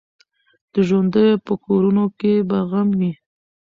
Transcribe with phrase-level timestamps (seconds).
[0.73, 3.11] د ژوندیو په کورونو کي به غم وي